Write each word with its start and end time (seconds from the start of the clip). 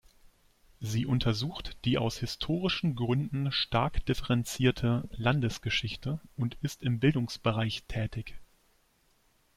Sie 0.79 1.05
untersucht 1.05 1.77
die 1.85 1.99
aus 1.99 2.17
historischen 2.17 2.95
Gründen 2.95 3.51
stark 3.51 4.03
differenzierte 4.07 5.07
Landesgeschichte 5.11 6.19
und 6.35 6.55
ist 6.61 6.81
im 6.81 6.99
Bildungsbereich 6.99 7.83
tätig. 7.83 8.39